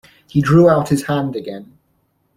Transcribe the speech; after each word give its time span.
He 0.27 0.41
drew 0.41 0.67
out 0.67 0.89
his 0.89 1.03
hand 1.03 1.35
again. 1.35 1.77